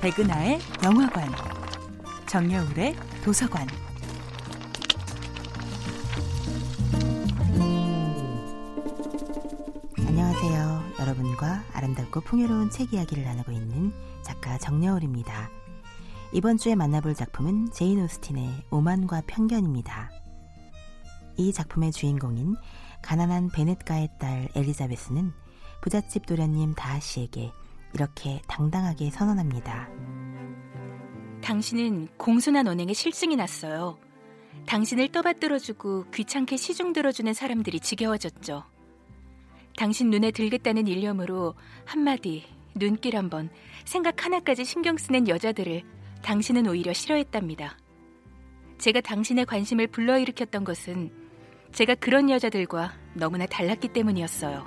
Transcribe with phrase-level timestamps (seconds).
[0.00, 1.28] 백은하의 영화관,
[2.26, 2.94] 정여울의
[3.24, 3.66] 도서관.
[9.98, 10.92] 안녕하세요.
[11.00, 15.50] 여러분과 아름답고 풍요로운 책 이야기를 나누고 있는 작가 정여울입니다.
[16.32, 20.10] 이번 주에 만나볼 작품은 제인 오스틴의 오만과 편견입니다.
[21.36, 22.54] 이 작품의 주인공인
[23.02, 25.32] 가난한 베넷가의 딸 엘리자베스는
[25.80, 27.52] 부잣집 도련님 다하씨에게
[27.94, 29.88] 이렇게 당당하게 선언합니다.
[31.42, 33.98] 당신은 공손한 언행에 실증이 났어요.
[34.66, 38.64] 당신을 떠받들어주고 귀찮게 시중 들어주는 사람들이 지겨워졌죠.
[39.76, 42.44] 당신 눈에 들겠다는 일념으로 한마디,
[42.74, 43.50] 눈길 한 번,
[43.84, 45.82] 생각 하나까지 신경 쓰는 여자들을
[46.22, 47.78] 당신은 오히려 싫어했답니다.
[48.78, 51.25] 제가 당신의 관심을 불러일으켰던 것은
[51.72, 54.64] 제가 그런 여자들과 너무나 달랐기 때문이었어요.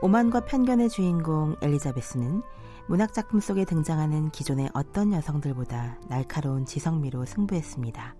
[0.00, 2.42] 오만과 편견의 주인공 엘리자베스는
[2.88, 8.14] 문학작품 속에 등장하는 기존의 어떤 여성들보다 날카로운 지성미로 승부했습니다.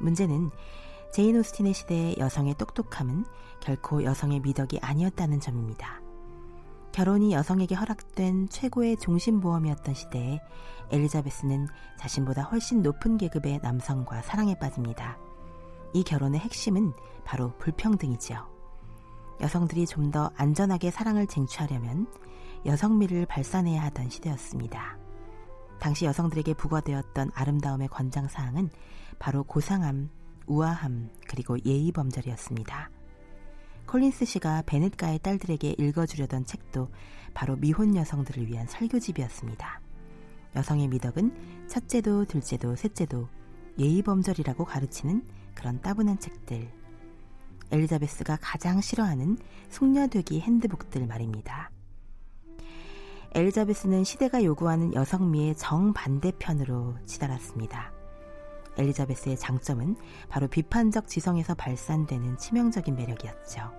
[0.00, 0.50] 문제는
[1.12, 3.24] 제인 오스틴의 시대의 여성의 똑똑함은
[3.60, 6.00] 결코 여성의 미덕이 아니었다는 점입니다.
[6.92, 10.40] 결혼이 여성에게 허락된 최고의 종신보험이었던 시대에
[10.90, 11.66] 엘리자베스는
[11.98, 15.18] 자신보다 훨씬 높은 계급의 남성과 사랑에 빠집니다.
[15.92, 16.92] 이 결혼의 핵심은
[17.24, 18.46] 바로 불평등이지요.
[19.40, 22.06] 여성들이 좀 더 안전하게 사랑을 쟁취하려면
[22.66, 24.98] 여성미를 발산해야 하던 시대였습니다.
[25.78, 28.70] 당시 여성들에게 부과되었던 아름다움의 권장사항은
[29.18, 30.10] 바로 고상함,
[30.46, 32.90] 우아함, 그리고 예의범절이었습니다.
[33.86, 36.88] 콜린스 씨가 베넷가의 딸들에게 읽어주려던 책도
[37.32, 39.80] 바로 미혼 여성들을 위한 설교집이었습니다.
[40.56, 43.28] 여성의 미덕은 첫째도 둘째도 셋째도
[43.78, 45.24] 예의범절이라고 가르치는
[45.58, 46.70] 그런 따분한 책들.
[47.72, 49.36] 엘리자베스가 가장 싫어하는
[49.70, 51.70] 숙녀되기 핸드북들 말입니다.
[53.34, 57.92] 엘리자베스는 시대가 요구하는 여성미의 정반대편으로 치달았습니다.
[58.78, 59.96] 엘리자베스의 장점은
[60.28, 63.72] 바로 비판적 지성에서 발산되는 치명적인 매력이었죠.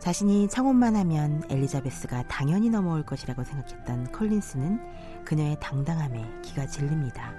[0.00, 7.32] 자신이 청혼만 하면 엘리자베스가 당연히 넘어올 것이라고 생각했던 콜린스는 그녀의 당당함에 기가 질립니다.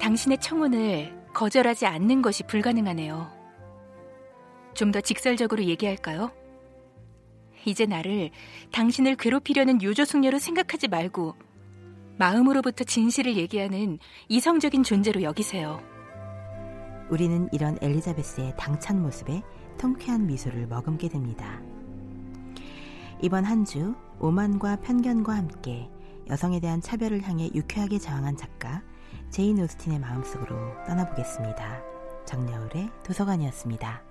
[0.00, 3.30] 당신의 청혼을 거절하지 않는 것이 불가능하네요.
[4.74, 6.30] 좀 더 직설적으로 얘기할까요?
[7.66, 8.30] 이제 나를
[8.72, 11.34] 당신을 괴롭히려는 요조숙녀로 생각하지 말고
[12.18, 13.98] 마음으로부터 진실을 얘기하는
[14.28, 15.80] 이성적인 존재로 여기세요.
[17.10, 19.42] 우리는 이런 엘리자베스의 당찬 모습에
[19.78, 21.60] 통쾌한 미소를 머금게 됩니다.
[23.22, 25.88] 이번 한 주 오만과 편견과 함께
[26.28, 28.82] 여성에 대한 차별을 향해 유쾌하게 저항한 작가
[29.30, 30.56] 제인 오스틴의 마음속으로
[30.88, 31.82] 떠나보겠습니다.
[32.26, 34.09] 정여울의 도서관이었습니다.